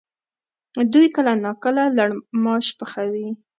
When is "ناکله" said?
1.43-1.83